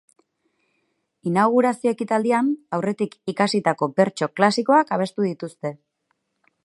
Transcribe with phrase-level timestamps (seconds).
[1.31, 5.77] Inaugurazio ekitaldian aurretik ikasitako bertso klasikoak abestu dituzte.